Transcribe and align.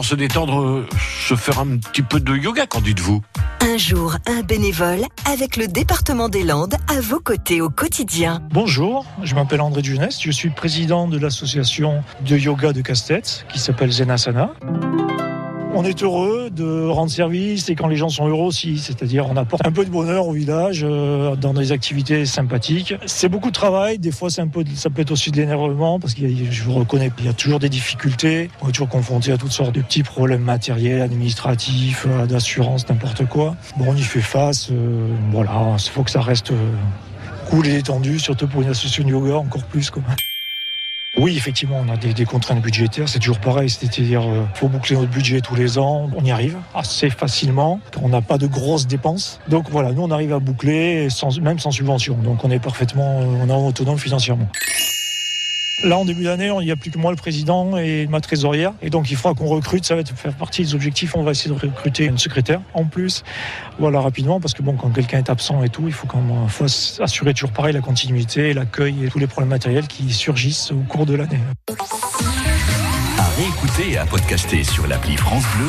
pour 0.00 0.06
se 0.06 0.14
détendre, 0.14 0.62
euh, 0.62 0.88
se 1.28 1.34
faire 1.34 1.58
un 1.58 1.76
petit 1.76 2.00
peu 2.00 2.20
de 2.20 2.34
yoga, 2.34 2.64
qu'en 2.66 2.80
dites-vous? 2.80 3.20
Un 3.60 3.76
jour, 3.76 4.16
un 4.26 4.40
bénévole 4.40 5.02
avec 5.30 5.58
le 5.58 5.68
département 5.68 6.30
des 6.30 6.42
Landes 6.42 6.74
à 6.88 7.02
vos 7.02 7.20
côtés 7.20 7.60
au 7.60 7.68
quotidien. 7.68 8.40
Bonjour, 8.50 9.04
je 9.22 9.34
m'appelle 9.34 9.60
André 9.60 9.82
Dujunès, 9.82 10.18
je 10.18 10.30
suis 10.30 10.48
président 10.48 11.06
de 11.06 11.18
l'association 11.18 12.02
de 12.22 12.38
yoga 12.38 12.72
de 12.72 12.80
Casse-Tête 12.80 13.44
qui 13.52 13.58
s'appelle 13.58 13.92
Zenasana. 13.92 14.54
On 15.72 15.84
est 15.84 16.02
heureux 16.02 16.50
de 16.50 16.88
rendre 16.88 17.10
service 17.12 17.68
et 17.68 17.76
quand 17.76 17.86
les 17.86 17.94
gens 17.96 18.08
sont 18.08 18.26
heureux 18.26 18.46
aussi, 18.46 18.78
c'est-à-dire 18.78 19.28
on 19.30 19.36
apporte 19.36 19.64
un 19.64 19.70
peu 19.70 19.84
de 19.84 19.90
bonheur 19.90 20.26
au 20.26 20.32
village 20.32 20.84
euh, 20.84 21.36
dans 21.36 21.54
des 21.54 21.70
activités 21.70 22.26
sympathiques. 22.26 22.94
C'est 23.06 23.28
beaucoup 23.28 23.48
de 23.48 23.54
travail, 23.54 23.98
des 23.98 24.10
fois 24.10 24.30
c'est 24.30 24.40
un 24.40 24.48
peu, 24.48 24.64
ça 24.74 24.90
peut 24.90 25.02
être 25.02 25.12
aussi 25.12 25.30
de 25.30 25.36
l'énervement 25.36 26.00
parce 26.00 26.14
que 26.14 26.22
je 26.28 26.62
vous 26.64 26.74
reconnais, 26.74 27.12
il 27.20 27.24
y 27.24 27.28
a 27.28 27.32
toujours 27.32 27.60
des 27.60 27.68
difficultés. 27.68 28.50
On 28.60 28.68
est 28.68 28.72
toujours 28.72 28.88
confronté 28.88 29.30
à 29.30 29.38
toutes 29.38 29.52
sortes 29.52 29.74
de 29.74 29.80
petits 29.80 30.02
problèmes 30.02 30.42
matériels, 30.42 31.02
administratifs, 31.02 32.04
euh, 32.08 32.26
d'assurance, 32.26 32.88
n'importe 32.88 33.26
quoi. 33.26 33.54
Bon, 33.76 33.86
on 33.88 33.96
y 33.96 34.02
fait 34.02 34.20
face. 34.20 34.70
euh, 34.72 35.14
voilà, 35.30 35.76
il 35.78 35.90
faut 35.90 36.02
que 36.02 36.10
ça 36.10 36.20
reste 36.20 36.50
euh, 36.50 36.72
cool 37.48 37.68
et 37.68 37.72
détendu, 37.72 38.18
surtout 38.18 38.48
pour 38.48 38.62
une 38.62 38.68
association 38.68 39.04
de 39.04 39.10
yoga 39.10 39.36
encore 39.36 39.62
plus. 39.64 39.88
Quoi. 39.90 40.02
Oui, 41.16 41.36
effectivement, 41.36 41.82
on 41.84 41.92
a 41.92 41.96
des, 41.96 42.24
contraintes 42.24 42.62
budgétaires, 42.62 43.08
c'est 43.08 43.18
toujours 43.18 43.40
pareil, 43.40 43.68
c'est-à-dire 43.68 44.22
euh, 44.22 44.44
faut 44.54 44.68
boucler 44.68 44.96
notre 44.96 45.10
budget 45.10 45.40
tous 45.40 45.56
les 45.56 45.76
ans, 45.76 46.08
on 46.16 46.24
y 46.24 46.30
arrive 46.30 46.56
assez 46.72 47.10
facilement, 47.10 47.80
on 48.00 48.08
n'a 48.08 48.22
pas 48.22 48.38
de 48.38 48.46
grosses 48.46 48.86
dépenses. 48.86 49.40
Donc 49.48 49.68
voilà, 49.70 49.92
nous 49.92 50.02
on 50.02 50.10
arrive 50.10 50.32
à 50.32 50.38
boucler 50.38 51.10
sans, 51.10 51.40
même 51.40 51.58
sans 51.58 51.72
subvention, 51.72 52.16
donc 52.16 52.44
on 52.44 52.50
est 52.50 52.60
parfaitement 52.60 53.20
euh, 53.20 53.44
on 53.44 53.48
est 53.48 53.68
autonome 53.68 53.98
financièrement. 53.98 54.48
Là, 55.82 55.96
en 55.96 56.04
début 56.04 56.24
d'année, 56.24 56.52
il 56.60 56.64
n'y 56.64 56.70
a 56.70 56.76
plus 56.76 56.90
que 56.90 56.98
moi, 56.98 57.10
le 57.10 57.16
président 57.16 57.76
et 57.78 58.06
ma 58.06 58.20
trésorière. 58.20 58.72
Et 58.82 58.90
donc, 58.90 59.10
il 59.10 59.16
faudra 59.16 59.34
qu'on 59.34 59.46
recrute. 59.46 59.84
Ça 59.84 59.96
va 59.96 60.04
faire 60.04 60.34
partie 60.34 60.62
des 60.62 60.74
objectifs. 60.74 61.16
On 61.16 61.22
va 61.22 61.30
essayer 61.30 61.54
de 61.54 61.58
recruter 61.58 62.04
une 62.04 62.18
secrétaire 62.18 62.60
en 62.74 62.84
plus. 62.84 63.24
Voilà, 63.78 64.00
rapidement, 64.00 64.40
parce 64.40 64.52
que 64.52 64.62
bon, 64.62 64.74
quand 64.74 64.90
quelqu'un 64.90 65.18
est 65.18 65.30
absent 65.30 65.62
et 65.62 65.70
tout, 65.70 65.84
il 65.86 65.92
faut 65.92 66.06
même 66.14 66.48
faut 66.48 66.66
assurer 67.02 67.32
toujours 67.32 67.52
pareil 67.52 67.72
la 67.72 67.80
continuité, 67.80 68.52
l'accueil 68.52 69.04
et 69.04 69.08
tous 69.08 69.18
les 69.18 69.26
problèmes 69.26 69.50
matériels 69.50 69.86
qui 69.86 70.12
surgissent 70.12 70.72
au 70.72 70.82
cours 70.88 71.06
de 71.06 71.14
l'année. 71.14 71.40
À 73.18 73.28
réécouter 73.36 73.92
et 73.92 73.98
à 73.98 74.06
podcaster 74.06 74.64
sur 74.64 74.86
l'appli 74.86 75.16
France 75.16 75.44
Bleu 75.56 75.68